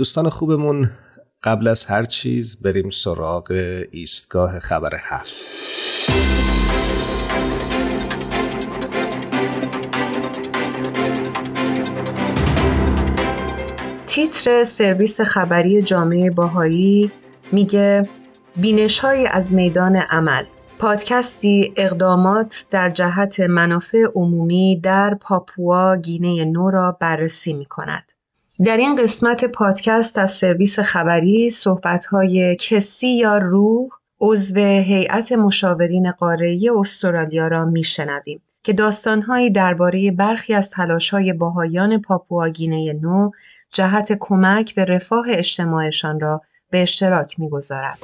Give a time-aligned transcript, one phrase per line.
[0.00, 0.90] دوستان خوبمون
[1.42, 3.52] قبل از هر چیز بریم سراغ
[3.90, 5.32] ایستگاه خبر هفت
[14.06, 17.10] تیتر سرویس خبری جامعه باهایی
[17.52, 18.08] میگه
[18.56, 20.44] بینش های از میدان عمل
[20.78, 28.17] پادکستی اقدامات در جهت منافع عمومی در پاپوا گینه نو را بررسی می کند.
[28.64, 33.88] در این قسمت پادکست از سرویس خبری صحبت‌های کسی یا روح
[34.20, 42.92] عضو هیئت مشاورین قاره استرالیا را میشنویم که داستانهایی درباره برخی از تلاش‌های باهایان پاپواگینه
[42.92, 43.30] نو
[43.72, 47.98] جهت کمک به رفاه اجتماعشان را به اشتراک می‌گذارد.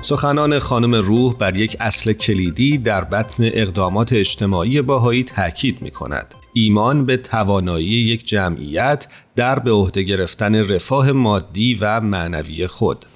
[0.00, 6.34] سخنان خانم روح بر یک اصل کلیدی در بطن اقدامات اجتماعی باهایی تاکید می کند.
[6.52, 13.06] ایمان به توانایی یک جمعیت در به عهده گرفتن رفاه مادی و معنوی خود.